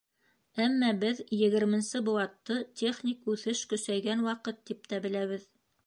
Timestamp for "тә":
4.93-5.07